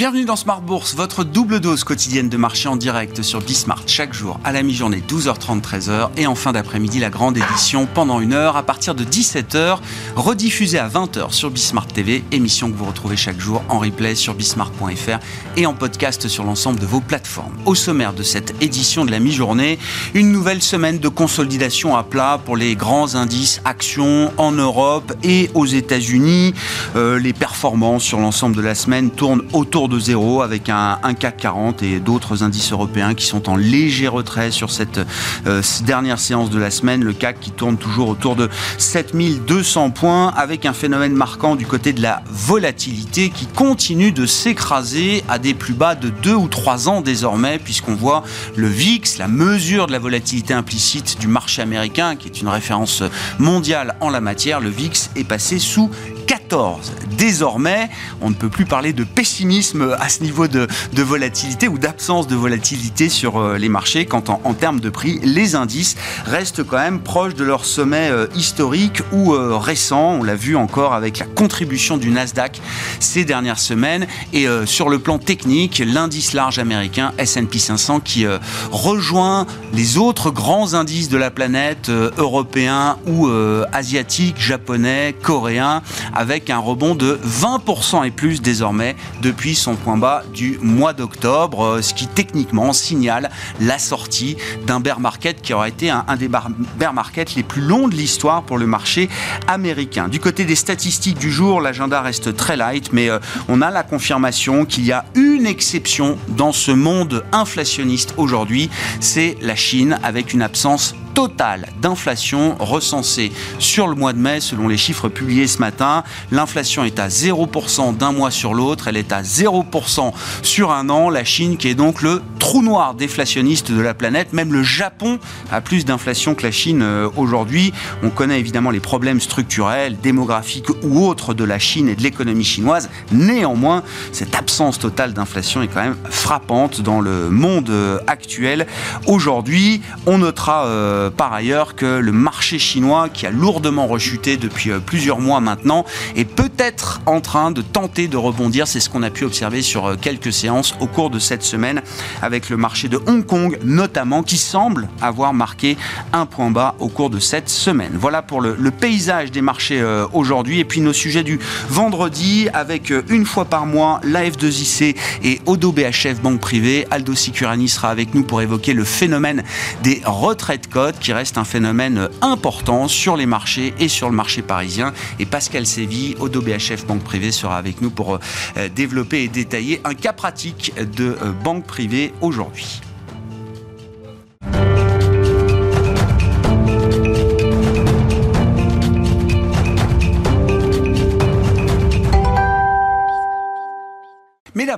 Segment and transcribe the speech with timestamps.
[0.00, 4.14] Bienvenue dans Smart Bourse, votre double dose quotidienne de marché en direct sur Bismart chaque
[4.14, 8.32] jour à la mi-journée 12h30 13h et en fin d'après-midi la grande édition pendant une
[8.32, 9.76] heure à partir de 17h
[10.16, 14.32] rediffusée à 20h sur Bismart TV, émission que vous retrouvez chaque jour en replay sur
[14.32, 15.18] bismart.fr
[15.58, 17.52] et en podcast sur l'ensemble de vos plateformes.
[17.66, 19.78] Au sommaire de cette édition de la mi-journée,
[20.14, 25.50] une nouvelle semaine de consolidation à plat pour les grands indices actions en Europe et
[25.52, 26.54] aux États-Unis.
[26.96, 31.36] Euh, les performances sur l'ensemble de la semaine tournent autour de zéro avec un, CAC
[31.36, 35.00] 40 et d'autres indices européens qui sont en léger retrait sur cette
[35.46, 37.04] euh, dernière séance de la semaine.
[37.04, 41.92] Le CAC qui tourne toujours autour de 7200 points avec un phénomène marquant du côté
[41.92, 46.88] de la volatilité qui continue de s'écraser à des plus bas de 2 ou 3
[46.88, 48.22] ans désormais puisqu'on voit
[48.56, 53.02] le VIX, la mesure de la volatilité implicite du marché américain qui est une référence
[53.38, 55.90] mondiale en la matière, le VIX est passé sous
[56.30, 56.92] 14.
[57.18, 62.28] Désormais, on ne peut plus parler de pessimisme à ce niveau de, volatilité ou d'absence
[62.28, 66.78] de volatilité sur euh, les marchés quand en, termes de prix, les indices restent quand
[66.78, 70.18] même proches de leur sommet euh, historique ou euh, récent.
[70.20, 72.62] On l'a vu encore avec la contribution du Nasdaq
[73.00, 74.06] ces dernières semaines.
[74.32, 78.26] Et sur le plan technique, l'indice large américain S&P 500 qui
[78.70, 83.28] rejoint les autres grands indices de la planète, européens ou
[83.72, 85.82] asiatiques, japonais, coréens,
[86.20, 91.64] avec un rebond de 20% et plus désormais depuis son point bas du mois d'octobre,
[91.64, 96.28] euh, ce qui techniquement signale la sortie d'un bear market qui aurait été un, des
[96.28, 99.08] bear markets les plus longs de l'histoire pour le marché
[99.48, 100.08] américain.
[100.08, 103.18] Du côté des statistiques du jour, l'agenda reste très light, mais euh,
[103.48, 108.68] on a la confirmation qu'il y a une exception dans ce monde inflationniste aujourd'hui,
[109.00, 114.68] c'est la Chine avec une absence totale d'inflation recensée sur le mois de mai selon
[114.68, 116.04] les chiffres publiés ce matin.
[116.30, 120.12] L'inflation est à 0% d'un mois sur l'autre, elle est à 0%
[120.42, 121.10] sur un an.
[121.10, 124.32] La Chine qui est donc le trou noir déflationniste de la planète.
[124.32, 125.18] Même le Japon
[125.50, 127.72] a plus d'inflation que la Chine euh, aujourd'hui.
[128.02, 132.44] On connaît évidemment les problèmes structurels, démographiques ou autres de la Chine et de l'économie
[132.44, 132.90] chinoise.
[133.12, 133.82] Néanmoins,
[134.12, 138.66] cette absence totale d'inflation est quand même frappante dans le monde euh, actuel.
[139.06, 144.36] Aujourd'hui, on notera euh, euh, par ailleurs que le marché chinois, qui a lourdement rechuté
[144.36, 145.84] depuis euh, plusieurs mois maintenant,
[146.14, 148.68] est peut-être en train de tenter de rebondir.
[148.68, 151.82] C'est ce qu'on a pu observer sur euh, quelques séances au cours de cette semaine,
[152.22, 155.76] avec le marché de Hong Kong notamment, qui semble avoir marqué
[156.12, 157.92] un point bas au cours de cette semaine.
[157.94, 159.82] Voilà pour le, paysage des marchés
[160.12, 160.60] aujourd'hui.
[160.60, 166.20] Et puis nos sujets du vendredi, avec une fois par mois l'AF2IC et Odo BHF
[166.22, 166.86] Banque Privée.
[166.90, 169.42] Aldo Sicurani sera avec nous pour évoquer le phénomène
[169.82, 174.42] des retraites codes qui reste un phénomène important sur les marchés et sur le marché
[174.42, 174.92] parisien.
[175.18, 178.18] Et Pascal Sévy, Odo BHF Banque Privée, sera avec nous pour
[178.56, 182.80] euh, développer et détailler un cas pratique de euh, banque privée aujourd'hui.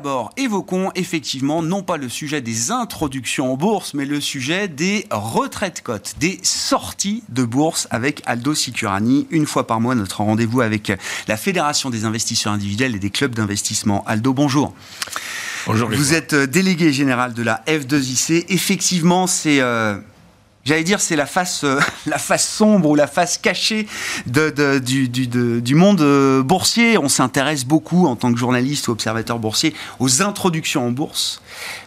[0.02, 5.06] D'abord, évoquons effectivement non pas le sujet des introductions en bourse, mais le sujet des
[5.12, 9.28] retraites cotes, des sorties de bourse avec Aldo Sicurani.
[9.30, 10.92] Une fois par mois, notre rendez-vous avec
[11.28, 14.02] la Fédération des investisseurs individuels et des clubs d'investissement.
[14.08, 14.74] Aldo, bonjour.
[15.66, 15.88] Bonjour.
[15.88, 18.46] Vous êtes euh, délégué général de la F2IC.
[18.48, 19.98] Effectivement, c'est euh,
[20.64, 23.86] J'allais dire, c'est la face, euh, la face sombre ou la face cachée
[24.26, 26.98] de, du, du, monde euh, boursier.
[26.98, 31.42] On s'intéresse beaucoup, en tant que journaliste ou observateur boursier, aux introductions en bourse.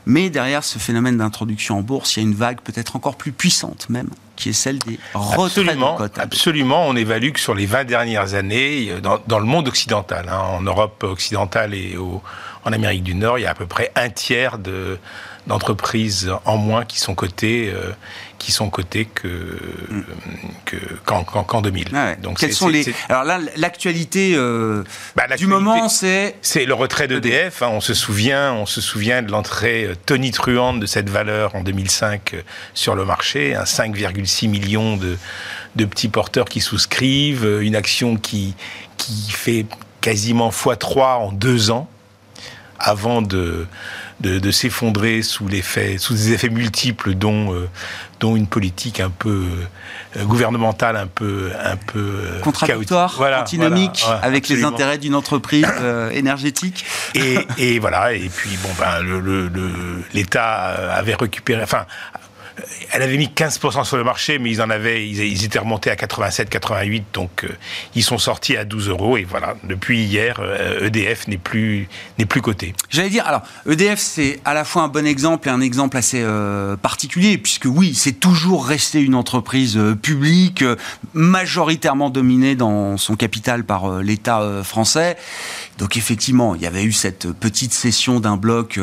[0.06, 3.31] Mais derrière ce phénomène d'introduction en bourse, il y a une vague peut-être encore plus
[3.31, 7.86] puissante même, qui est celle des retraites absolument, Absolument, on évalue que sur les 20
[7.86, 12.22] dernières années, euh, dans, dans le monde occidental, hein, en Europe occidentale et au,
[12.66, 14.97] en Amérique du Nord, il y a à peu près un tiers de
[15.47, 17.91] d'entreprises en moins qui sont cotées, euh,
[18.39, 19.57] qui sont cotées que,
[21.06, 21.89] qu'en, 2000.
[21.94, 24.83] Ah Donc Quels sont les Alors là, l'actualité, euh,
[25.15, 27.62] bah, du moment, c'est c'est le retrait d'EDF.
[27.62, 31.62] Hein, on se souvient, on se souvient de l'entrée euh, tonitruante de cette valeur en
[31.62, 32.36] 2005
[32.74, 35.18] sur le marché, 5,6 millions de
[35.75, 38.56] de petits porteurs qui souscrivent, une action qui
[38.98, 39.65] qui fait
[40.01, 41.89] quasiment x3 en deux ans
[42.80, 43.68] avant de
[44.21, 47.69] de, s'effondrer sous l'effet, sous des effets multiples, dont euh,
[48.19, 49.44] dont une politique un peu
[50.15, 55.67] euh, gouvernementale, un peu un peu euh, contradictoire, voilà, antinomique avec les intérêts d'une entreprise
[56.12, 56.85] énergétique.
[57.13, 58.13] Et, et, voilà.
[58.13, 59.51] Et puis bon ben le
[60.13, 61.85] l'État avait récupéré, enfin
[62.92, 65.96] elle avait mis 15% sur le marché, mais ils en avaient, ils, étaient remontés à
[65.96, 67.50] 87, 88, donc euh,
[67.96, 69.18] ils sont sortis à 12 euros.
[69.18, 70.40] Et voilà, depuis hier,
[70.81, 71.88] EDF euh, e n'est plus
[72.18, 72.74] n'est plus coté.
[72.90, 76.22] J'allais dire, alors EDF c'est à la fois un bon exemple et un exemple assez
[76.22, 80.63] euh, particulier, puisque oui, c'est toujours resté une entreprise publique,
[81.13, 85.18] majoritairement dominée dans son capital par l'État français.
[85.78, 88.80] Donc effectivement, il y avait eu cette petite cession d'un bloc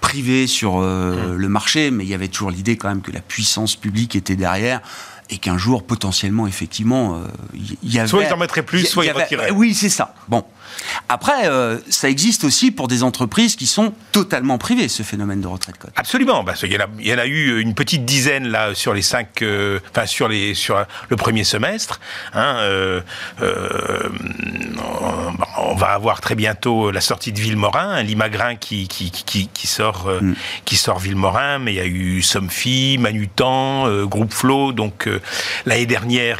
[0.00, 1.34] privé sur mmh.
[1.36, 4.36] le marché, mais il y avait toujours l'idée quand même que la puissance publique était
[4.36, 4.80] derrière
[5.30, 7.22] et qu'un jour, potentiellement, effectivement,
[7.54, 8.08] il euh, y avait...
[8.08, 9.50] Soit ils en mettraient plus, soit ils retiraient.
[9.50, 10.14] Oui, c'est ça.
[10.28, 10.44] Bon.
[11.08, 15.46] Après, euh, ça existe aussi pour des entreprises qui sont totalement privées, ce phénomène de
[15.46, 15.92] retrait de code.
[15.96, 16.42] Absolument.
[16.42, 18.92] Bah, il, y en a, il, y en a, eu une petite dizaine là sur
[18.92, 22.00] les cinq, euh, enfin sur les sur le premier semestre.
[22.34, 23.00] Hein, euh,
[25.58, 30.08] on va avoir très bientôt la sortie de Villemorin, Limagrin qui qui, qui, qui sort
[30.20, 30.34] mm.
[30.64, 35.08] qui sort Villemorin, mais il y a eu Somfy, Manutan, Groupe Flow, donc
[35.66, 36.38] l'année dernière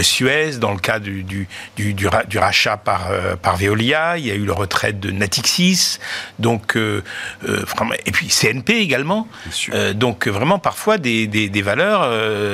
[0.00, 3.08] Suez dans le cas du du, du, du rachat par
[3.42, 5.98] par Veolia, il y a eu le retrait de Natixis,
[6.38, 7.02] donc euh,
[7.48, 7.64] euh,
[8.06, 9.28] et puis CNP également.
[9.74, 12.08] Euh, donc vraiment parfois des, des, valeurs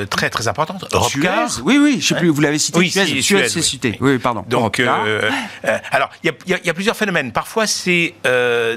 [0.07, 0.85] très très importantes.
[1.09, 1.29] Suez,
[1.63, 2.79] oui oui, je sais plus, vous l'avez cité.
[2.79, 3.97] Oui, Suez, Suez, c'est cité.
[4.01, 4.17] Oui.
[4.17, 4.43] pardon.
[4.47, 4.81] Donc
[5.91, 7.31] alors il y, y a, plusieurs phénomènes.
[7.31, 8.15] Parfois c'est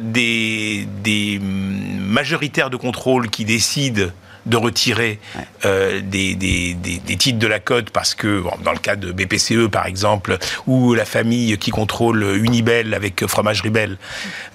[0.01, 4.09] des, des majoritaires de contrôle qui décident
[4.47, 5.19] de retirer
[5.65, 9.69] euh, des, des, des, titres de la cote parce que, dans le cas de BPCE
[9.71, 13.99] par exemple, ou la famille qui contrôle Unibel avec Fromage Ribel,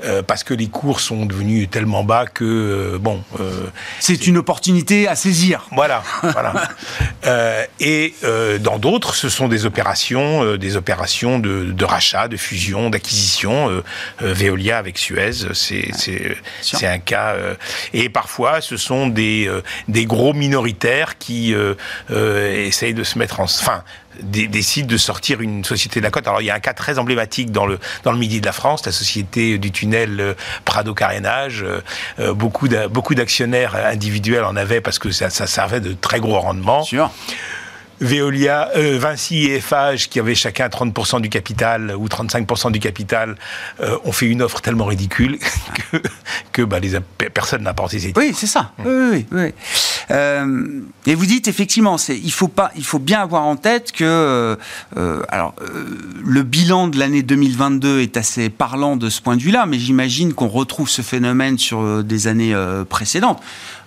[0.03, 3.23] euh, parce que les cours sont devenus tellement bas que, euh, bon...
[3.99, 5.67] c'est une opportunité à saisir.
[5.71, 6.53] Voilà, voilà.
[7.79, 8.13] et
[8.59, 13.83] dans d'autres, ce sont des opérations, des opérations de, de, rachat, de fusion, d'acquisition.
[14.19, 17.35] Veolia avec Suez, c'est un cas...
[17.93, 19.49] et parfois, ce sont des
[19.87, 21.75] des gros minoritaires qui euh,
[22.11, 23.43] euh, essayent de se mettre en...
[23.43, 23.83] Enfin,
[24.23, 26.27] décident de sortir une société de la côte.
[26.27, 28.51] Alors il y a un cas très emblématique dans le dans le midi de la
[28.51, 30.33] France, la société du tunnel euh,
[30.65, 31.63] Prado Carénage.
[32.33, 36.81] beaucoup beaucoup d'actionnaires individuels en avaient parce que ça, ça servait de très gros rendement.
[36.81, 37.11] Sûr.
[37.99, 43.35] Veolia, euh, Vinci et Eiffage, qui avaient chacun 30% du capital ou 35% du capital,
[43.81, 45.39] euh, ont fait une offre tellement ridicule
[45.91, 45.97] que,
[46.51, 46.99] que bah, les,
[47.33, 48.71] personne n'a porté ses Oui, c'est ça.
[48.77, 48.83] Mm.
[48.85, 49.53] Oui, oui,
[50.11, 54.57] euh, et vous dites effectivement, il faut pas, il faut bien avoir en tête que,
[55.29, 55.55] alors,
[56.23, 60.33] le bilan de l'année 2022 est assez parlant de ce point de vue-là, mais j'imagine
[60.33, 62.55] qu'on retrouve ce phénomène sur des années
[62.89, 63.41] précédentes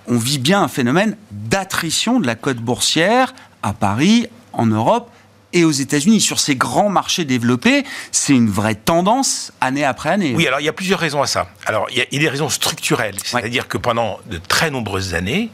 [0.07, 5.11] on vit bien un phénomène d'attrition de la cote boursière à Paris, en Europe
[5.53, 6.21] et aux États-Unis.
[6.21, 10.35] Sur ces grands marchés développés, c'est une vraie tendance année après année.
[10.37, 11.49] Oui, alors il y a plusieurs raisons à ça.
[11.67, 15.51] Alors il y a, des raisons structurelles, c'est-à-dire que pendant de très nombreuses années,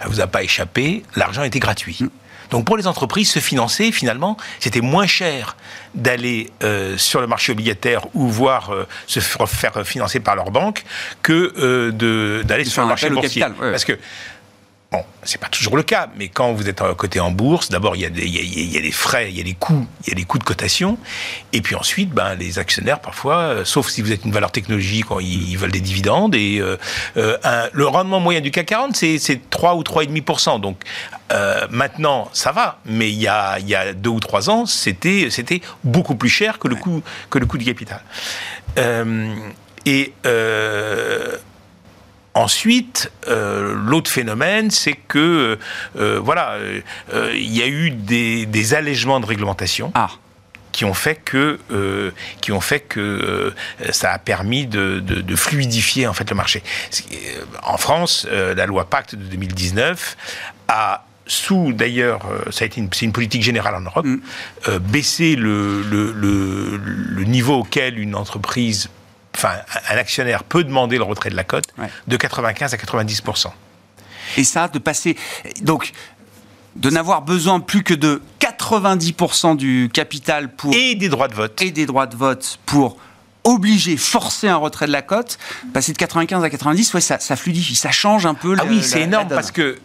[0.00, 1.98] ça vous a pas échappé, l'argent était gratuit.
[2.00, 2.08] Mm.
[2.50, 5.56] Donc pour les entreprises, se financer, finalement, c'était moins cher
[5.94, 10.84] d'aller euh, sur le marché obligataire ou voir euh, se faire financer par leur banque
[11.22, 13.44] que euh, d'aller sur le marché boursier.
[13.58, 13.98] Parce que
[14.90, 18.00] Bon, c'est pas toujours le cas, mais quand vous êtes coté en bourse, d'abord il
[18.00, 20.12] y, a des, il, y a, des frais, il y a des coûts, il y
[20.12, 20.96] a des coûts de cotation,
[21.52, 25.04] et puis ensuite, ben les actionnaires parfois, euh, sauf si vous êtes une valeur technologique,
[25.20, 26.78] ils, ils veulent des dividendes, et euh,
[27.18, 30.58] euh, le rendement moyen du CAC 40 c'est 3 ou 3,5%.
[30.58, 30.82] Donc
[31.70, 35.28] maintenant ça va, mais il y a il y a deux ou trois ans, c'était
[35.28, 38.00] c'était beaucoup plus cher que le coût que le coût du capital.
[39.84, 40.14] et
[42.38, 45.58] Ensuite, euh, l'autre phénomène, c'est que
[45.96, 49.90] euh, voilà, euh, il y a eu des, des allègements de réglementation.
[49.96, 50.10] Ah
[50.70, 51.58] qui ont fait que
[52.40, 53.52] qui ont fait que
[53.90, 56.62] ça a permis de, de, fluidifier en fait le marché.
[57.64, 60.16] En France, la loi Pacte de 2019
[60.68, 62.20] a sous d'ailleurs,
[62.52, 64.20] ça a été une, c'est une politique générale en Europe, mm.
[64.66, 68.88] le, le, le, le, niveau auquel une entreprise
[69.38, 69.54] enfin,
[69.88, 71.66] un actionnaire peut demander le retrait de la cote
[72.06, 73.46] de 95 à 90%
[74.36, 75.16] Et ça, de passer.
[75.62, 75.92] Donc,
[76.76, 80.74] de n'avoir besoin plus que de 90% du capital pour.
[80.74, 81.62] Et des droits de vote.
[81.62, 82.98] Et des droits de vote pour
[83.44, 85.38] obliger, forcer un retrait de la cote,
[85.72, 88.56] passer de 95 à 90, ouais, ça, ça fluidifie, ça change un peu.
[88.58, 89.78] Ah oui, c'est énorme parce que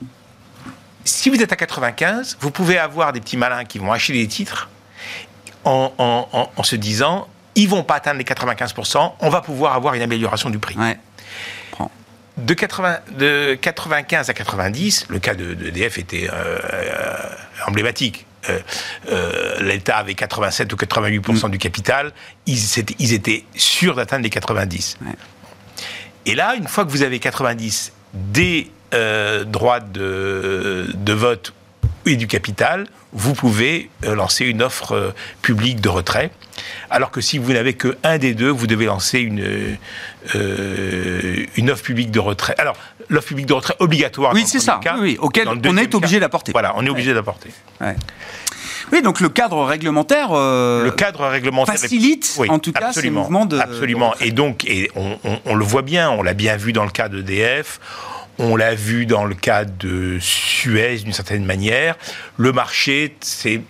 [1.06, 4.28] si vous êtes à 95, vous pouvez avoir des petits malins qui vont acheter des
[4.28, 4.70] titres
[5.64, 10.50] en se disant ils vont pas atteindre les 95%, on va pouvoir avoir une amélioration
[10.50, 10.76] du prix.
[12.36, 17.16] De, 80, de 95 à 90, le cas de, DF était euh, euh,
[17.68, 18.26] emblématique.
[18.50, 21.52] Euh, L'État avait 87 ou 88% mm.
[21.52, 22.12] du capital,
[22.48, 24.98] ils, étaient, ils étaient sûrs d'atteindre les 90.
[26.26, 31.54] Et là, une fois que vous avez 90 des euh, droit de, de vote
[32.08, 36.32] et du capital, vous pouvez lancer une offre publique de retrait.
[36.90, 39.78] Alors que si vous n'avez qu'un des deux, vous devez lancer une,
[40.36, 42.56] euh, une offre publique de retrait.
[42.58, 42.76] Alors,
[43.10, 44.34] l'offre publique de retrait obligatoire.
[44.34, 44.80] Oui, c'est ça.
[44.82, 46.52] Cas, oui, auquel on est obligé d'apporter.
[46.52, 47.50] Voilà, on est obligé d'apporter.
[47.82, 47.96] Ouais.
[48.92, 53.10] Oui, donc le cadre réglementaire, euh, le cadre réglementaire facilite, oui, en tout cas, ces
[53.10, 53.58] mouvements de.
[53.58, 54.14] Absolument.
[54.20, 56.84] De et donc, et on, on, on, le voit bien, on l'a bien vu dans
[56.84, 57.80] le cas d'EDF.
[58.40, 61.96] On l'a vu dans le cas de Suez d'une certaine manière.
[62.38, 63.62] Le marché s'est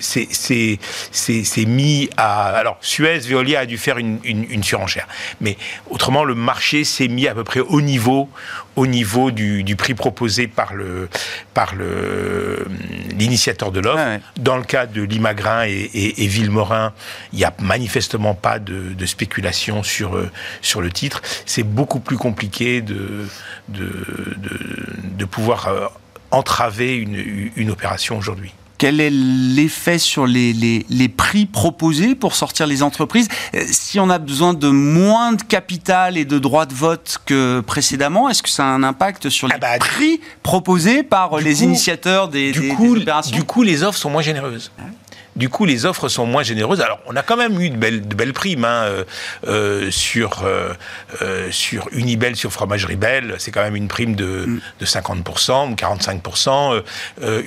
[1.68, 2.46] mis à...
[2.46, 5.08] Alors, Suez, Veolia a dû faire une, surenchère.
[5.42, 5.58] Mais
[5.90, 8.30] autrement, le marché s'est mis à peu près au niveau,
[8.78, 11.10] au niveau du prix proposé par le
[11.54, 14.00] par l'initiateur de l'offre.
[14.00, 14.22] Ah ouais.
[14.38, 16.94] Dans le cas de Limagrin et, et, et Villemorin,
[17.32, 20.32] il n'y a manifestement pas de, de spéculation sur euh,
[20.62, 21.22] sur le titre.
[21.46, 23.28] C'est beaucoup plus compliqué de
[23.70, 24.06] de,
[24.38, 24.60] de,
[25.04, 25.88] de pouvoir euh,
[26.32, 28.54] entraver une, une opération aujourd'hui.
[28.84, 33.30] Quel est l'effet sur les, les, les, prix proposés pour sortir les entreprises?
[33.66, 38.28] Si on a besoin de moins de capital et de droits de vote que précédemment,
[38.28, 41.64] est-ce que ça a un impact sur les ah bah, prix proposés par les coup,
[41.64, 43.34] initiateurs des, du des, coup, des opérations?
[43.34, 44.70] Du coup, les offres sont moins généreuses.
[45.36, 46.82] Du coup, les offres sont moins généreuses.
[46.82, 49.04] Alors, on a quand même eu de belles, de belles primes hein, euh,
[49.48, 50.74] euh, sur, euh,
[51.52, 53.36] sur Unibel, sur Fromagerie Belle.
[53.40, 54.62] C'est quand même une prime de, mm.
[54.80, 56.84] de 50% ou 45%.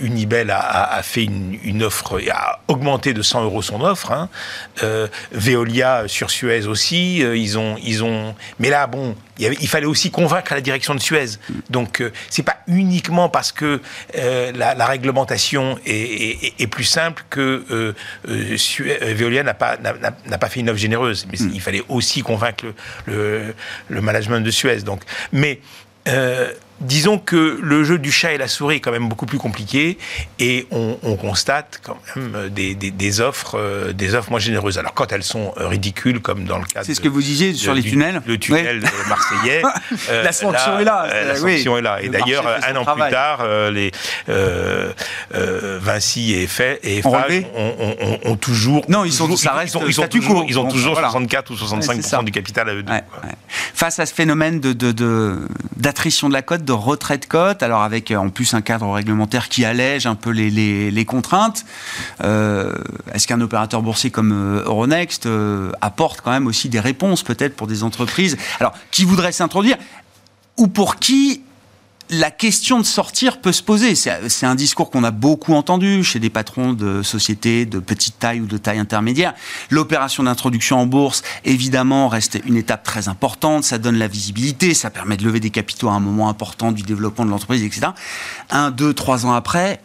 [0.01, 4.13] Unibel a, a, a fait une, une, offre, a augmenté de 100 euros son offre.
[4.13, 4.29] Hein.
[5.33, 7.19] Veolia sur Suez aussi.
[7.19, 8.35] ils ont, ils ont.
[8.59, 11.39] Mais là, bon, il, fallait aussi convaincre la direction de Suez.
[11.71, 13.81] Donc, euh, c'est pas uniquement parce que
[14.17, 19.77] euh, la, la, réglementation est, est, est, plus simple que euh, Suez, Veolia n'a pas,
[19.77, 21.27] n'a pas fait une offre généreuse.
[21.31, 21.51] Mais mm.
[21.55, 22.75] il fallait aussi convaincre le,
[23.07, 23.55] le,
[23.89, 24.83] le, management de Suez.
[24.83, 25.03] Donc,
[25.33, 25.61] mais
[26.81, 29.99] disons que le jeu du chat et la souris est quand même beaucoup plus compliqué
[30.39, 34.79] et on, on constate quand même des, des, des, offres, euh, des offres moins généreuses.
[34.79, 37.55] Alors quand elles sont euh, ridicules, comme dans le cas c'est ce que vous disiez
[37.55, 38.91] sur les tunnels, le tunnel oui.
[39.09, 39.63] marseillais,
[40.11, 41.79] euh, la sanction là, est là, la sanction oui.
[41.79, 42.03] est là.
[42.03, 43.09] Et d'ailleurs, un an travail.
[43.09, 43.93] plus tard, les
[45.31, 49.77] Vinci et Eiffage, et Eiffage ont, ont, ont, toujours non, ils sont, toujours, ça reste
[49.81, 51.09] ils, ils ont toujours, ils ont toujours voilà.
[51.09, 52.93] 64 ou 65 du capital à eux deux.
[52.93, 53.03] Ouais,
[53.75, 54.73] Face à ce phénomène de
[55.77, 58.61] d'attrition de, de, de la cote de retrait de cote, alors avec en plus un
[58.61, 61.65] cadre réglementaire qui allège un peu les, contraintes.
[62.23, 62.75] Euh,
[63.15, 67.57] Est-ce qu'un opérateur boursier comme euh, Euronext euh, apporte quand même aussi des réponses peut-être
[67.57, 68.37] pour des entreprises?
[68.61, 69.79] Alors qui voudraient s'introduire?
[70.59, 71.43] Ou pour qui
[72.11, 73.95] la question de sortir peut se poser.
[73.95, 78.41] C'est un discours qu'on a beaucoup entendu chez des patrons de sociétés de petite taille
[78.41, 79.35] ou de taille intermédiaire.
[79.71, 83.65] L'opération d'introduction en bourse, évidemment, reste une étape très importante.
[83.65, 86.83] Ça donne la visibilité, ça permet de lever des capitaux à un moment important du
[86.83, 87.89] développement de l'entreprise, etc.
[88.51, 89.81] Un, deux, trois ans après,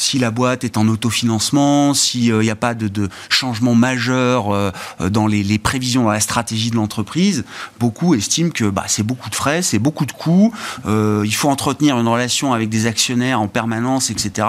[0.00, 4.70] si la boîte est en autofinancement, s'il n'y euh, a pas de, changement majeur euh,
[5.10, 7.44] dans les, prévisions, dans la stratégie de l'entreprise,
[7.78, 10.52] beaucoup estiment que bah, c'est beaucoup de frais, c'est beaucoup de coûts,
[10.86, 14.48] euh, il faut entretenir une relation avec des actionnaires en permanence, etc.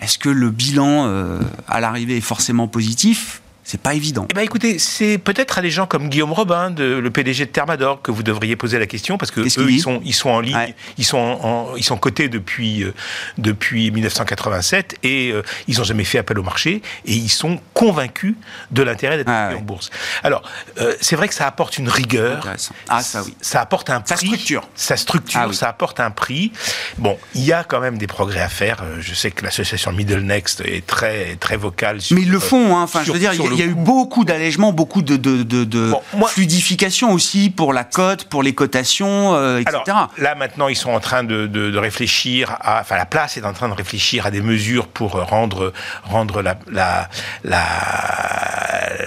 [0.00, 3.40] Est-ce que le bilan euh, à l'arrivée est forcément positif?
[3.68, 4.26] C'est pas évident.
[4.30, 7.50] Eh ben écoutez, c'est peut-être à des gens comme Guillaume Robin, de, le PDG de
[7.50, 10.40] Thermador, que vous devriez poser la question parce que eux, ils sont, ils sont en
[10.40, 10.74] ligne, ouais.
[10.96, 12.94] ils sont en, ils sont cotés depuis euh,
[13.36, 18.36] depuis 1987 et euh, ils ont jamais fait appel au marché et ils sont convaincus
[18.70, 19.56] de l'intérêt d'être ah, ouais.
[19.56, 19.90] en bourse.
[20.22, 20.42] Alors
[20.78, 22.48] euh, c'est vrai que ça apporte une rigueur.
[22.88, 23.36] Ah ça oui.
[23.42, 24.28] Ça apporte un prix.
[24.28, 24.66] structure.
[24.76, 25.40] Ça structure.
[25.42, 25.54] Ah, oui.
[25.54, 26.52] Ça apporte un prix.
[26.96, 28.82] Bon, il y a quand même des progrès à faire.
[28.98, 32.00] Je sais que l'association Middle Next est très très vocale.
[32.00, 32.74] Sur, Mais ils le font.
[32.74, 32.84] Hein.
[32.84, 35.64] Enfin, sur, je veux dire, il y a eu beaucoup d'allègements, beaucoup de, de, de,
[35.64, 39.76] de bon, moi, fluidification aussi pour la cote, pour les cotations, euh, etc.
[39.86, 42.80] Alors, là, maintenant, ils sont en train de, de, réfléchir à.
[42.80, 45.72] Enfin, la place est en train de réfléchir à des mesures pour rendre,
[46.04, 47.08] rendre la, la,
[47.44, 47.64] la,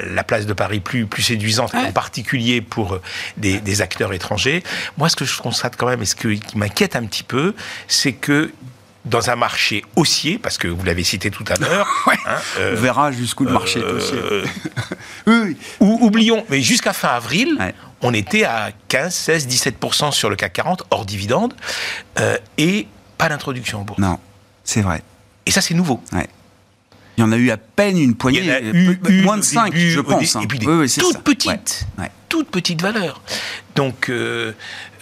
[0.10, 1.88] la place de Paris plus, plus séduisante, ouais.
[1.88, 3.00] en particulier pour
[3.38, 4.63] des, des, acteurs étrangers.
[4.98, 7.55] Moi, ce que je constate quand même, et ce qui m'inquiète un petit peu,
[7.88, 8.51] c'est que
[9.05, 11.88] dans un marché haussier, parce que vous l'avez cité tout à l'heure.
[12.08, 12.15] ouais.
[12.25, 14.20] hein, euh, On verra jusqu'où le marché euh, est haussier.
[15.27, 15.58] oui, oui.
[15.79, 17.74] Ou, oublions, mais jusqu'à fin avril, ouais.
[18.01, 21.53] on était à 15, 16, 17% sur le CAC 40, hors dividende,
[22.20, 24.00] euh, et pas d'introduction en bourse.
[24.00, 24.20] Non,
[24.63, 25.01] c'est vrai.
[25.46, 26.01] Et ça, c'est nouveau.
[26.13, 26.27] Ouais.
[27.17, 28.41] Il y en a eu à peine une poignée,
[28.74, 30.36] eu, moins de 5, début, je pense.
[30.36, 30.41] Hein.
[30.43, 31.20] Et puis des oui, oui, toutes ça.
[31.20, 31.86] petites.
[32.32, 33.22] Toutes petites valeurs.
[33.76, 34.54] Donc euh,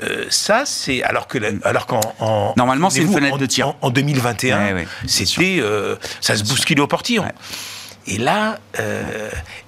[0.01, 3.67] euh, ça, c'est alors que la, alors qu'en normalement c'est une fenêtre de tir.
[3.67, 7.23] En, en 2021, ouais, ouais, c'était euh, ça se bousculait au portillon.
[8.07, 8.57] Et là,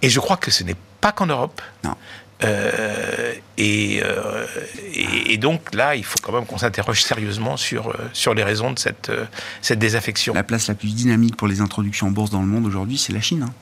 [0.02, 1.62] et je crois que ce n'est pas qu'en Europe.
[1.84, 1.94] Non.
[2.44, 4.02] Euh, et,
[4.96, 8.80] et, donc là, il faut quand même qu'on s'interroge sérieusement sur, sur les raisons de
[8.80, 9.12] cette,
[9.62, 10.34] cette désaffection.
[10.34, 13.14] La place la plus dynamique pour les introductions en bourse dans le monde aujourd'hui, c'est
[13.14, 13.46] la Chine.
[13.48, 13.54] Hein.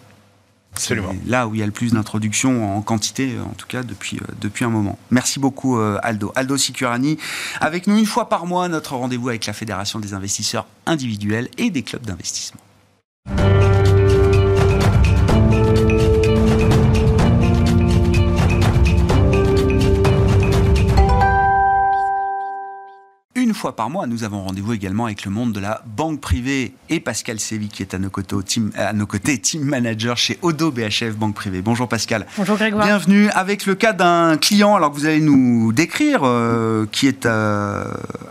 [0.79, 1.13] Absolument.
[1.25, 4.33] Là où il y a le plus d'introductions en quantité, en tout cas depuis, euh,
[4.39, 4.98] depuis un moment.
[5.12, 6.31] Merci beaucoup euh, Aldo.
[6.36, 7.17] Aldo Sicurani,
[7.59, 11.69] avec nous une fois par mois, notre rendez-vous avec la Fédération des investisseurs individuels et
[11.69, 12.62] des clubs d'investissement.
[23.59, 27.01] Fois par mois, nous avons rendez-vous également avec le monde de la banque privée et
[27.01, 30.71] Pascal Sévy qui est à nos côtés, team, à nos côtés, team manager chez Odo
[30.71, 31.61] BHF Banque Privée.
[31.61, 32.25] Bonjour Pascal.
[32.37, 32.85] Bonjour Grégoire.
[32.85, 37.25] Bienvenue avec le cas d'un client, alors que vous allez nous décrire, euh, qui est,
[37.25, 37.83] euh,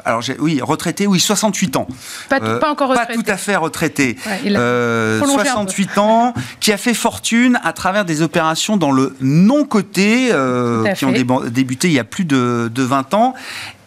[0.07, 1.87] alors oui, retraité, oui, 68 ans.
[2.31, 3.17] Pas, pas encore retraité.
[3.17, 4.17] Pas tout à fait retraité.
[4.25, 10.33] 68 ans, qui a fait fortune à travers des opérations dans le non-coté,
[10.97, 11.13] qui ont
[11.51, 13.35] débuté il y a plus de, de 20 ans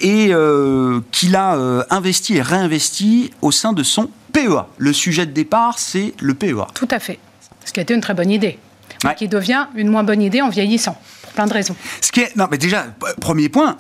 [0.02, 4.68] et euh, qu'il a euh, investi et réinvesti au sein de son PEA.
[4.78, 6.68] Le sujet de départ, c'est le PEA.
[6.74, 7.20] Tout à fait.
[7.66, 8.58] Ce qui a été une très bonne idée.
[9.04, 11.76] Mais qui devient une moins bonne idée en vieillissant, pour plein de raisons.
[12.02, 12.86] Ce qui est, non, mais déjà,
[13.20, 13.76] premier point,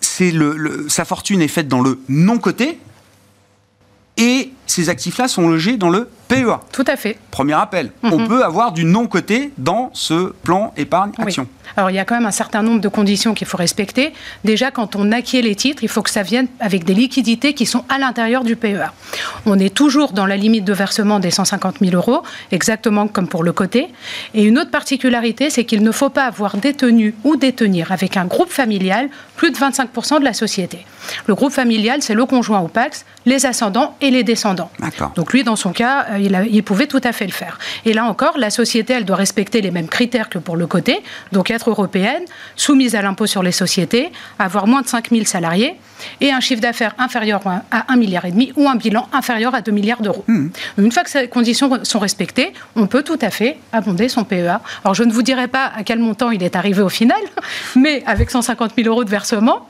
[0.00, 2.78] c'est le, sa fortune est faite dans le non-coté,
[4.16, 6.60] et ces actifs-là sont logés dans le PEA.
[6.72, 7.18] Tout à fait.
[7.30, 7.90] Premier appel.
[8.02, 8.28] On mhm.
[8.28, 11.48] peut avoir du non-coté dans ce plan épargne-action.
[11.76, 14.12] Alors il y a quand même un certain nombre de conditions qu'il faut respecter.
[14.44, 17.66] Déjà, quand on acquiert les titres, il faut que ça vienne avec des liquidités qui
[17.66, 18.92] sont à l'intérieur du PEA.
[19.46, 23.42] On est toujours dans la limite de versement des 150 000 euros, exactement comme pour
[23.42, 23.88] le côté.
[24.34, 28.24] Et une autre particularité, c'est qu'il ne faut pas avoir détenu ou détenir avec un
[28.24, 30.84] groupe familial plus de 25% de la société.
[31.26, 34.70] Le groupe familial, c'est le conjoint au PAX, les ascendants et les descendants.
[35.16, 37.58] Donc lui, dans son cas, euh, il, il, pouvait tout à fait le faire.
[37.84, 41.02] Et là encore, la société, elle doit respecter les mêmes critères que pour le côté,
[41.32, 42.24] donc européenne,
[42.56, 45.74] soumise à l'impôt sur les sociétés, avoir moins de 5 000 salariés
[46.20, 49.60] et un chiffre d'affaires inférieur à 1,5 milliard et demi ou un bilan inférieur à
[49.60, 50.24] 2 milliards d'euros.
[50.26, 50.48] Hmm.
[50.78, 54.60] Une fois que ces conditions sont respectées, on peut tout à fait abonder son PEA.
[54.84, 57.20] Alors je ne vous dirai pas à quel montant il est arrivé au final,
[57.76, 59.68] mais avec 150 000 euros de versement,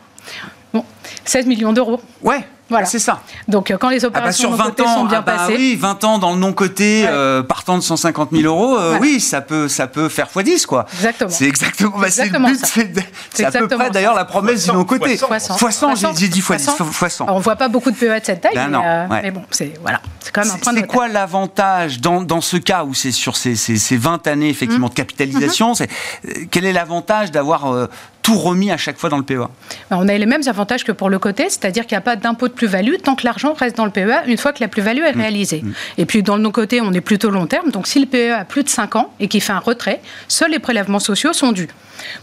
[0.75, 0.85] bon,
[1.25, 2.01] 16 millions d'euros.
[2.23, 2.87] Ouais, voilà.
[2.87, 3.21] C'est ça.
[3.47, 5.55] Donc euh, quand les opérations ah bah sur 20 ans, sont bien ah bah passées.
[5.57, 9.41] Oui, 20 ans dans le non-côté, euh, partant de 150 000 euros, euh, oui, ça
[9.41, 10.87] peut, ça peut faire x10, quoi.
[10.95, 11.31] Exactement.
[11.31, 13.05] C'est exactement, bah, c'est le but.
[13.33, 15.17] C'est à peu près d'ailleurs la promesse du non-côté.
[15.17, 16.43] Fois 100, j'ai dit x10,
[16.91, 17.27] fois 100.
[17.29, 20.01] on voit pas beaucoup de PE de cette taille, ben mais, mais, bon, c'est voilà,
[20.35, 23.37] quand même un point de C'est quoi l'avantage dans, dans, ce cas où c'est sur
[23.37, 24.91] ces, ces, ces, 20 années effectivement mmh.
[24.91, 26.47] de capitalisation mmh.
[26.51, 27.89] Quel est l'avantage d'avoir
[28.23, 29.49] tout remis à chaque fois dans le PEA
[29.91, 32.49] On a les mêmes avantages que pour le côté, c'est-à-dire qu'il n'y a pas d'impôt
[32.49, 35.15] de plus-value tant que l'argent reste dans le PEA une fois que la plus-value est
[35.15, 35.21] mmh.
[35.21, 35.63] réalisée.
[35.63, 35.73] Mmh.
[35.99, 38.45] Et puis dans le non-côté, on est plutôt long terme, donc si le PEA a
[38.45, 41.69] plus de 5 ans et qu'il fait un retrait, seuls les prélèvements sociaux sont dus.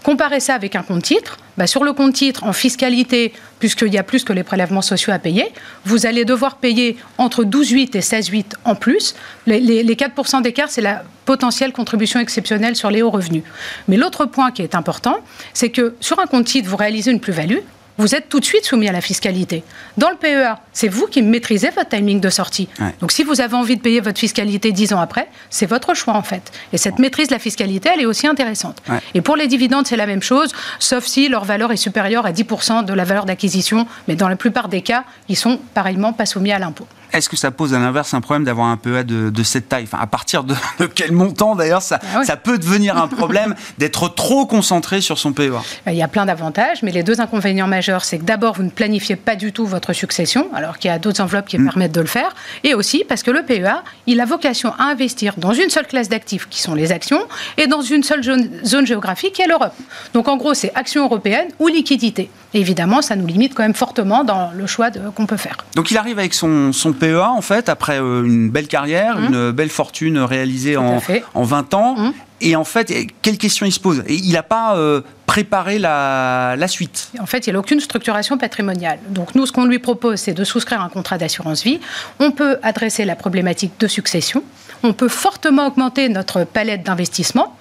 [0.03, 1.37] Comparez ça avec un compte titre.
[1.57, 5.13] Bah, sur le compte titre, en fiscalité, puisqu'il y a plus que les prélèvements sociaux
[5.13, 5.51] à payer,
[5.85, 9.15] vous allez devoir payer entre 12,8 et 16,8 en plus.
[9.45, 13.43] Les, les 4% d'écart, c'est la potentielle contribution exceptionnelle sur les hauts revenus.
[13.87, 15.19] Mais l'autre point qui est important,
[15.53, 17.59] c'est que sur un compte titre, vous réalisez une plus-value,
[18.01, 19.63] vous êtes tout de suite soumis à la fiscalité.
[19.97, 22.67] Dans le PEA, c'est vous qui maîtrisez votre timing de sortie.
[22.99, 26.15] Donc si vous avez envie de payer votre fiscalité dix ans après, c'est votre choix
[26.15, 26.51] en fait.
[26.73, 28.81] Et cette maîtrise de la fiscalité, elle est aussi intéressante.
[29.13, 32.31] Et pour les dividendes, c'est la même chose, sauf si leur valeur est supérieure à
[32.31, 33.85] 10% de la valeur d'acquisition.
[34.07, 36.87] Mais dans la plupart des cas, ils sont pareillement pas soumis à l'impôt.
[37.13, 39.83] Est-ce que ça pose à l'inverse un problème d'avoir un PEA de, de cette taille
[39.83, 40.55] enfin, À partir de,
[40.95, 45.33] quel montant d'ailleurs ça, ah ça peut devenir un problème d'être trop concentré sur son
[45.33, 48.63] PEA Il y a plein d'avantages, mais les deux inconvénients majeurs, c'est que d'abord, vous
[48.63, 51.65] ne planifiez pas du tout votre succession, alors qu'il y a d'autres enveloppes qui mm.
[51.65, 55.33] permettent de le faire, et aussi parce que le PEA, il a vocation à investir
[55.37, 57.21] dans une seule classe d'actifs, qui sont les actions,
[57.57, 59.73] et dans une seule zone, géographique, qui est l'Europe.
[60.13, 62.29] Donc en gros, c'est action européenne ou liquidité.
[62.53, 65.57] évidemment, ça nous limite quand même fortement dans le choix qu'on peut faire.
[65.75, 69.25] Donc il arrive avec son, son PEA, en fait, après euh, une belle carrière, mmh.
[69.25, 71.01] une belle fortune réalisée en,
[71.33, 71.95] en, 20 ans.
[71.95, 72.13] Mmh.
[72.41, 74.03] Et en fait, quelle question il se pose?
[74.07, 77.09] Il n'a pas euh, préparé la, la, suite?
[77.19, 78.99] En fait, il n'a aucune structuration patrimoniale.
[79.09, 81.79] Donc nous, ce qu'on lui propose, c'est de souscrire un contrat d'assurance vie.
[82.19, 84.43] On peut adresser la problématique de succession.
[84.83, 87.55] On peut fortement augmenter notre palette d'investissement.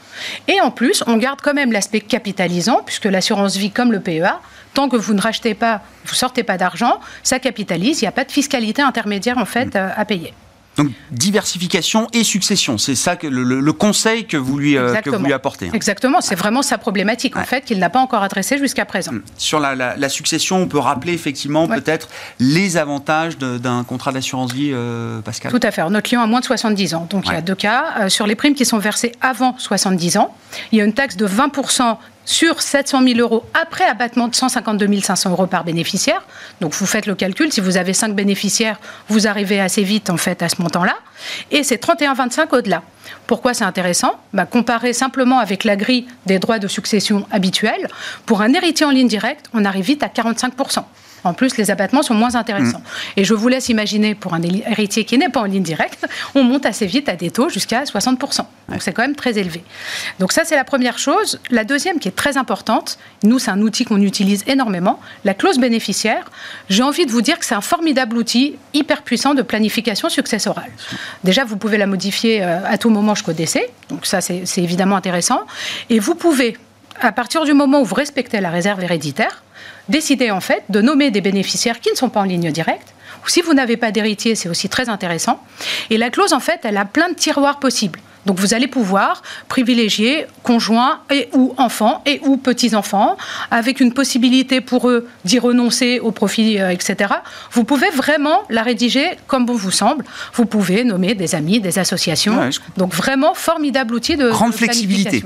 [0.48, 4.40] Et en plus, on garde quand même l'aspect capitalisant, puisque l'assurance vie, comme le PEA,
[4.74, 8.12] tant que vous ne rachetez pas, vous sortez pas d'argent, ça capitalise, il n'y a
[8.12, 9.92] pas de fiscalité intermédiaire en fait mm.
[9.96, 10.34] à payer.
[10.76, 15.24] Donc diversification et succession, c'est ça que le, conseil que vous lui, euh, que vous
[15.24, 15.70] lui apportez.
[15.72, 19.12] Exactement, c'est vraiment sa problématique en fait qu'il n'a pas encore adressée jusqu'à présent.
[19.12, 19.22] Mm.
[19.36, 25.20] Sur la, succession, on peut rappeler effectivement peut-être les avantages d'un contrat d'assurance vie, euh,
[25.20, 25.52] Pascal.
[25.52, 25.82] Tout à fait.
[25.88, 27.84] notre client a moins de 70 ans, donc il y a deux cas.
[28.00, 30.34] Euh, sur les primes qui sont versées avant 70 ans,
[30.72, 35.00] il y a une taxe de 20% sur 700 000 euros après abattement de 152
[35.00, 36.22] 500 euros par bénéficiaire.
[36.60, 38.78] Donc vous faites le calcul, si vous avez 5 bénéficiaires,
[39.08, 40.96] vous arrivez assez vite en fait à ce montant-là.
[41.50, 42.82] Et c'est 31,25 au-delà.
[43.26, 44.14] Pourquoi c'est intéressant?
[44.32, 47.88] Bah, Comparé simplement avec la grille des droits de succession habituels,
[48.26, 50.54] pour un héritier en ligne directe, on arrive vite à 45
[51.24, 52.78] en plus, les abattements sont moins intéressants.
[52.78, 53.18] Mm.
[53.18, 56.42] Et je vous laisse imaginer, pour un héritier qui n'est pas en ligne directe, on
[56.42, 58.44] monte assez vite à des taux jusqu'à 60%.
[58.68, 59.62] Donc c'est quand même très élevé.
[60.18, 61.40] Donc ça, c'est la première chose.
[61.50, 65.58] La deuxième qui est très importante, nous, c'est un outil qu'on utilise énormément, la clause
[65.58, 66.30] bénéficiaire.
[66.68, 70.70] J'ai envie de vous dire que c'est un formidable outil hyper puissant de planification successorale.
[71.24, 73.70] Déjà, vous pouvez la modifier euh, à tout moment jusqu'au décès.
[73.88, 75.40] Donc ça, c'est évidemment intéressant.
[75.88, 76.56] Et vous pouvez,
[77.00, 79.42] à partir du moment où vous respectez la réserve héréditaire,
[79.90, 82.94] décider en fait de nommer des bénéficiaires qui ne sont pas en ligne directe.
[83.24, 85.42] Ou si vous n'avez pas d'héritier, c'est aussi très intéressant.
[85.90, 88.00] Et la clause, en fait, elle a plein de tiroirs possibles.
[88.26, 93.16] Donc vous allez pouvoir privilégier conjoints et ou enfants et ou petits-enfants,
[93.50, 97.14] avec une possibilité pour eux d'y renoncer au profit, euh, etc.
[97.52, 100.04] Vous pouvez vraiment la rédiger comme bon vous semble.
[100.34, 102.50] Vous pouvez nommer des amis, des associations.
[102.76, 105.24] Donc vraiment formidable outil de grande flexibilité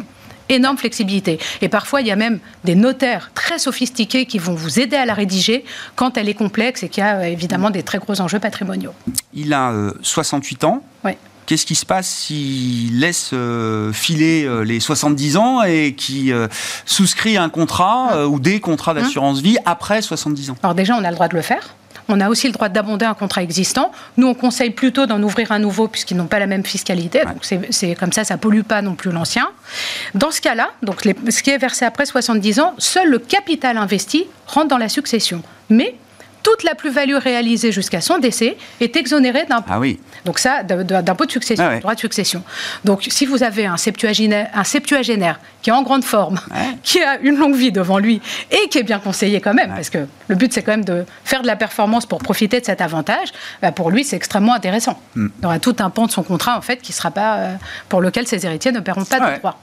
[0.48, 1.38] énorme flexibilité.
[1.60, 5.06] Et parfois, il y a même des notaires très sophistiqués qui vont vous aider à
[5.06, 5.64] la rédiger
[5.96, 8.92] quand elle est complexe et qu'il y a euh, évidemment des très gros enjeux patrimoniaux.
[9.32, 10.82] Il a 68 euh, ans.
[11.04, 11.12] Oui.
[11.46, 16.32] Qu'est-ce qui se passe s'il laisse euh, filer les 70 ans et qui
[16.86, 18.26] souscrit un contrat ah.
[18.26, 20.56] ou des contrats hein d'assurance vie après 70 ans?
[20.62, 21.74] Alors déjà, on a le droit de le faire.
[22.08, 23.92] On a aussi le droit d'abonder un contrat existant.
[24.16, 27.22] Nous, on conseille plutôt d'en ouvrir un nouveau puisqu'ils n'ont pas la même fiscalité.
[27.24, 29.48] Donc c'est comme ça, ça pollue pas non plus l'ancien.
[30.14, 34.26] Dans ce cas-là, donc ce qui est versé après 70 ans, seul le capital investi
[34.46, 35.42] rentre dans la succession.
[35.70, 35.96] Mais
[36.44, 39.70] toute la plus-value réalisée jusqu'à son décès est exonérée d'impôt.
[39.70, 39.98] Ah oui.
[40.24, 42.44] Donc ça, d'impôt de succession, ah droit de succession.
[42.84, 46.38] Donc si vous avez un septuagénaire, un septuagénaire qui est en grande forme,
[46.82, 49.90] qui a une longue vie devant lui et qui est bien conseillé quand même, parce
[49.90, 52.82] que le but c'est quand même de faire de la performance pour profiter de cet
[52.82, 53.28] avantage,
[53.62, 55.00] bah, pour lui c'est extrêmement intéressant.
[55.16, 55.28] Hmm.
[55.38, 57.54] Il y aura tout un pan de son contrat en fait qui sera pas euh,
[57.88, 59.58] pour lequel ses héritiers ne paieront pas de droits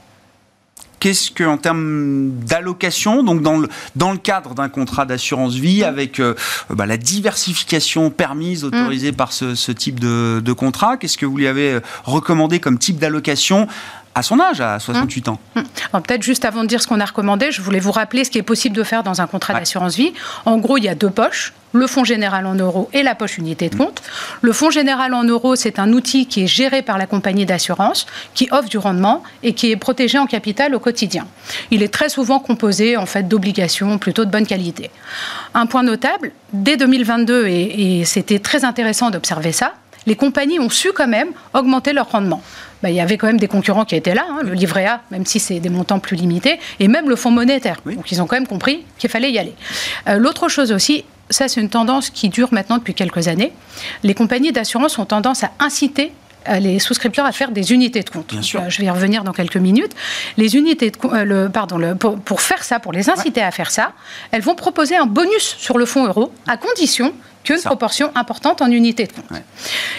[1.02, 6.20] qu'est-ce qu'en termes d'allocation, donc dans le, dans le cadre d'un contrat d'assurance vie, avec
[6.20, 6.36] euh,
[6.70, 9.16] bah, la diversification permise, autorisée mm.
[9.16, 13.68] par ce, type de, de contrat, qu'est-ce que vous lui avez recommandé comme type d'allocation
[14.16, 15.40] à son âge, à 68 ans.
[15.56, 15.64] Hum.
[16.02, 18.38] Peut-être juste avant de dire ce qu'on a recommandé, je voulais vous rappeler ce qui
[18.38, 20.14] est possible de faire dans un contrat d'assurance vie.
[20.46, 23.38] En gros, il y a deux poches, le fonds général en euros et la poche
[23.38, 24.02] unité de compte.
[24.42, 28.06] Le fonds général en euros, c'est un outil qui est géré par la compagnie d'assurance,
[28.34, 31.28] qui offre du rendement et qui est protégé en capital au quotidien.
[31.70, 34.92] Il est très souvent composé en fait d'obligations plutôt de bonne qualité.
[35.54, 39.74] Un point notable, dès 2022, et c'était très intéressant d'observer ça,
[40.06, 42.42] les compagnies ont su quand même augmenter leur rendement.
[42.82, 45.02] Bah, il y avait quand même des concurrents qui étaient là, hein, le livret A,
[45.12, 47.80] même si c'est des montants plus limités, et même le fonds monétaire.
[47.86, 49.54] Donc ils ont quand même compris qu'il fallait y aller.
[50.08, 53.54] Euh, l'autre chose aussi, ça c'est une tendance qui dure maintenant depuis quelques années,
[54.04, 56.12] les compagnies d'assurance ont tendance à inciter
[56.60, 58.28] les souscripteurs à faire des unités de compte.
[58.28, 58.62] Bien sûr.
[58.62, 59.94] Euh, je vais y revenir dans quelques minutes.
[60.38, 63.94] Les unités de le, pardon, le, pour, faire ça, pour les inciter à faire ça,
[64.32, 68.70] elles vont proposer un bonus sur le fonds euro à condition qu'une proportion importante en
[68.70, 69.42] unités de compte.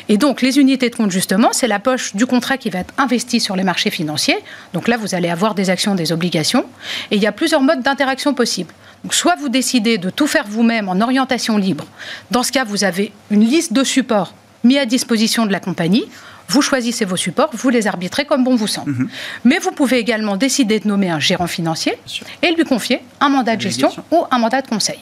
[0.09, 2.95] Et donc, les unités de compte, justement, c'est la poche du contrat qui va être
[2.99, 4.39] investie sur les marchés financiers.
[4.75, 6.65] Donc là, vous allez avoir des actions, des obligations.
[7.11, 8.73] Et il y a plusieurs modes d'interaction possibles.
[9.03, 11.85] Donc, soit vous décidez de tout faire vous-même en orientation libre.
[12.31, 16.05] Dans ce cas, vous avez une liste de supports mis à disposition de la compagnie.
[16.53, 18.91] Vous choisissez vos supports, vous les arbitrez comme bon vous semble.
[18.91, 19.09] Mhm.
[19.45, 21.95] Mais vous pouvez également décider de nommer un gérant financier
[22.43, 24.99] et lui confier un mandat de gestion ou un mandat de conseil.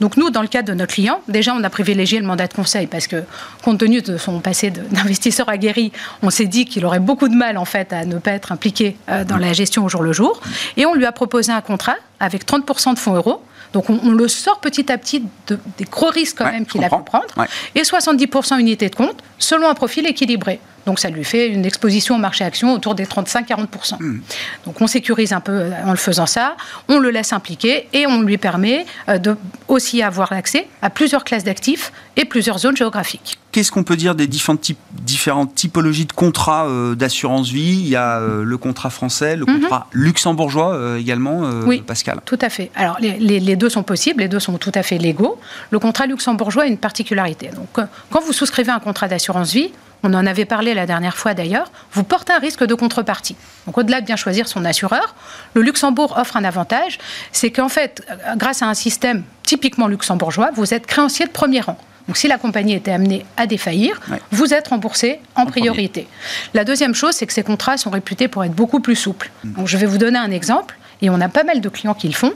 [0.00, 2.54] Donc nous, dans le cadre de notre client, déjà on a privilégié le mandat de
[2.54, 3.22] conseil parce que
[3.62, 7.58] compte tenu de son passé d'investisseur aguerri, on s'est dit qu'il aurait beaucoup de mal
[7.58, 10.40] en fait à ne pas être impliqué euh, dans la gestion au jour le jour.
[10.78, 13.42] Et on lui a proposé un contrat avec 30% de fonds euros.
[13.74, 17.02] Donc on, le sort petit à petit des gros risques quand même qu'il a pu
[17.04, 17.26] prendre.
[17.74, 20.60] Et 70% unité de compte selon un profil équilibré.
[20.86, 24.02] Donc ça lui fait une exposition au marché action autour des 35-40%.
[24.02, 24.20] Hmm.
[24.66, 26.56] Donc on sécurise un peu euh, en le faisant ça,
[26.88, 29.36] on le laisse impliquer et on lui permet euh, de
[29.68, 33.38] aussi avoir accès à plusieurs classes d'actifs et plusieurs zones géographiques.
[33.50, 37.78] Qu'est-ce qu'on peut dire des différentes, typologies de contrats euh, d'assurance vie?
[37.80, 39.60] Il y a le contrat français, le mhm.
[39.60, 42.20] contrat luxembourgeois également, oui, Pascal?
[42.24, 42.70] Tout à fait.
[42.74, 45.38] Alors les, les, deux sont possibles, les deux sont tout à fait légaux.
[45.70, 47.50] Le contrat luxembourgeois a une particularité.
[47.54, 49.70] Donc quand vous souscrivez un contrat d'assurance vie,
[50.04, 53.36] on en avait parlé la dernière fois d'ailleurs, vous portez un risque de contrepartie.
[53.66, 55.14] Donc au-delà de bien choisir son assureur,
[55.54, 56.98] le Luxembourg offre un avantage,
[57.32, 61.78] c'est qu'en fait, grâce à un système typiquement luxembourgeois, vous êtes créancier de premier rang.
[62.06, 66.06] Donc si la compagnie était amenée à défaillir, vous êtes remboursé en, priorité.
[66.52, 69.30] La deuxième chose, c'est que ces contrats sont réputés pour être beaucoup plus souples.
[69.42, 69.52] Mm.
[69.54, 70.76] Donc je vais vous donner un exemple.
[71.00, 72.32] et on a pas mal de clients qui le font.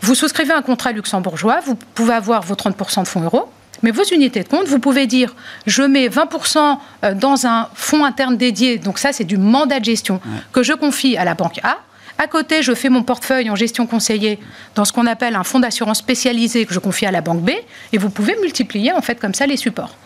[0.00, 3.48] Vous souscrivez un contrat luxembourgeois, vous pouvez avoir vos 30% de fonds euros.
[3.82, 5.34] Mais vos unités de compte, vous pouvez dire
[5.66, 9.84] je mets 20% euh, dans un fonds interne dédié, donc ça c'est du mandat de
[9.84, 10.20] gestion
[10.52, 11.78] que je confie à la banque A.
[12.18, 14.38] À côté, je fais mon portefeuille en gestion conseillée
[14.74, 17.50] dans ce qu'on appelle un fonds d'assurance spécialisé que je confie à la banque B,
[17.92, 19.96] et vous pouvez multiplier en fait comme ça les supports.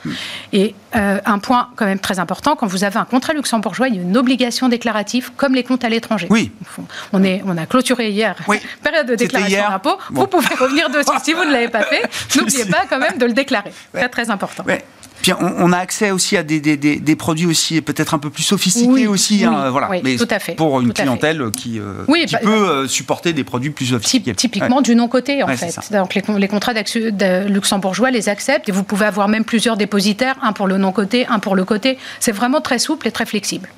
[0.53, 3.97] Et euh, un point quand même très important, quand vous avez un contrat luxembourgeois, il
[3.97, 6.29] y a une obligation déclarative comme les comptes à l'étranger.
[6.31, 6.51] Oui.
[7.13, 8.59] On, est, on a clôturé hier, oui.
[8.83, 9.99] période de déclaration d'impôt.
[10.11, 12.03] Vous pouvez revenir dessus si vous ne l'avez pas fait.
[12.37, 13.73] N'oubliez pas quand même de le déclarer.
[13.93, 14.65] Très très important.
[15.29, 18.43] Puis on, a accès aussi à des, des, des, produits aussi peut-être un peu plus
[18.43, 19.91] sophistiqués aussi, hein, voilà.
[20.03, 20.55] mais tout à fait.
[20.55, 24.35] Pour une clientèle qui, euh, qui bah, peut euh, supporter des produits plus sophistiqués.
[24.35, 25.93] Typiquement du non-côté en fait.
[25.93, 30.37] Donc les, les contrats de luxembourgeois les acceptent et vous pouvez avoir même plusieurs dépositaires,
[30.41, 31.99] un pour le non-côté, un pour le côté.
[32.21, 33.69] C'est vraiment très souple et très flexible.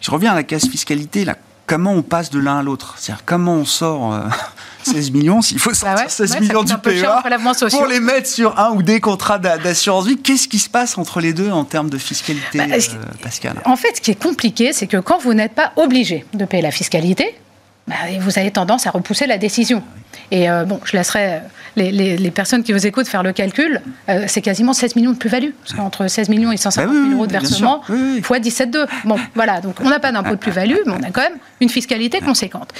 [0.00, 1.36] Je reviens à la casse fiscalité là.
[1.66, 2.94] Comment on passe de l'un à l'autre?
[2.98, 4.14] C'est-à-dire comment on sort.
[4.14, 4.20] Euh,
[4.84, 7.22] 16 millions, s'il faut sortir 16 millions du PEA
[7.70, 11.20] pour les mettre sur un ou des contrats d'assurance vie, qu'est-ce qui se passe entre
[11.20, 13.60] les deux en termes de fiscalité, bah, euh, Pascal?
[13.64, 16.62] En fait, ce qui est compliqué, c'est que quand vous n'êtes pas obligé de payer
[16.62, 17.34] la fiscalité,
[17.88, 19.82] bah, vous avez tendance à repousser la décision.
[20.30, 21.38] Et euh, bon, je laisserai euh,
[21.76, 23.82] les, personnes qui vous écoutent faire le calcul.
[24.08, 25.50] Euh, c'est quasiment 16 millions de plus-value.
[25.78, 27.82] Entre 16 millions et 150 000 bah euros de versement,
[28.22, 28.86] fois 17,2.
[29.04, 29.60] Bon, voilà.
[29.60, 32.72] Donc, on n'a pas d'impôt de plus-value, mais on a quand même une fiscalité conséquente.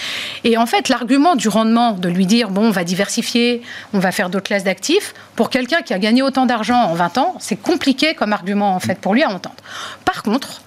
[0.44, 3.62] Et en fait, l'argument du rendement, de lui dire, bon, on va diversifier,
[3.92, 7.18] on va faire d'autres classes d'actifs, pour quelqu'un qui a gagné autant d'argent en 20
[7.18, 9.56] ans, c'est compliqué comme argument, en fait, pour lui à entendre.
[10.04, 10.62] Par contre,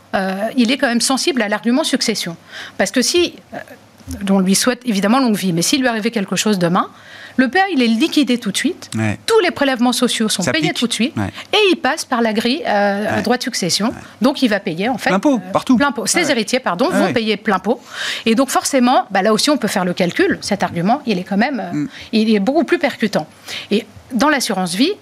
[0.55, 2.37] il est quand même sensible à l'argument succession.
[2.77, 3.33] Parce que si
[4.29, 5.53] on lui souhaite évidemment longue vie.
[5.53, 6.89] Mais s'il lui arrivait quelque chose demain,
[7.37, 8.89] le père, il est liquidé tout de suite.
[9.25, 11.15] Tous les prélèvements sociaux sont payés tout de suite.
[11.53, 13.93] Et il passe par la grille euh, droit de succession.
[14.21, 15.09] Donc, il va payer, en fait.
[15.09, 15.77] Plein pot, euh, partout.
[15.77, 16.05] Plein pot.
[16.05, 17.81] Ses héritiers, pardon, vont payer plein pot.
[18.25, 20.37] Et donc, forcément, bah, là aussi, on peut faire le calcul.
[20.41, 21.89] Cet argument, il est quand même euh, mm.
[22.13, 23.27] il est beaucoup plus percutant.
[23.71, 24.93] Et dans l'assurance vie,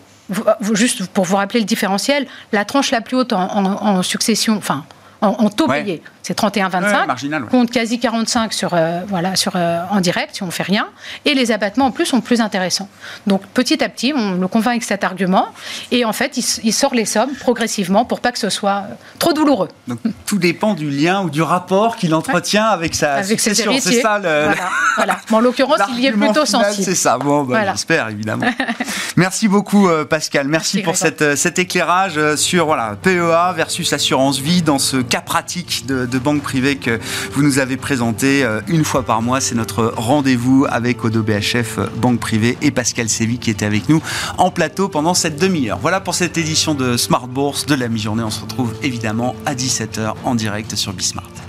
[0.73, 4.85] juste pour vous rappeler le différentiel, la tranche la plus haute en, en succession, enfin,
[5.23, 6.01] en, taux payé.
[6.21, 10.51] C'est 31,25, compte quasi 45 sur, euh, voilà, sur, euh, en direct si on ne
[10.51, 10.87] fait rien.
[11.25, 12.87] Et les abattements en plus sont plus intéressants.
[13.27, 15.49] Donc petit à petit, on le convainc avec cet argument.
[15.91, 19.33] Et en fait, il, sort les sommes progressivement pour pas que ce soit euh, trop
[19.33, 19.67] douloureux.
[19.87, 23.73] Donc tout dépend du lien ou du rapport qu'il entretient avec sa avec succession.
[23.79, 24.47] C'est ça le.
[24.95, 25.17] Voilà.
[25.31, 26.85] en l'occurrence, il y est plutôt sensible.
[26.85, 27.17] C'est ça.
[27.17, 28.45] Bon, bah, j'espère évidemment.
[29.17, 30.47] Merci beaucoup Pascal.
[30.47, 35.85] Merci, pour cette, cet éclairage sur voilà, PEA versus assurance vie dans ce cas pratique
[35.85, 36.99] de, banque privée que
[37.33, 39.41] vous nous avez présenté euh, une fois par mois.
[39.41, 43.89] C'est notre rendez-vous avec Odo BHF euh, Banque Privée et Pascal Sévy qui était avec
[43.89, 44.01] nous
[44.39, 45.77] en plateau pendant cette demi-heure.
[45.79, 48.23] Voilà pour cette édition de Smart Bourse de la mi-journée.
[48.23, 51.42] On se retrouve évidemment à 17h en direct sur Bismart.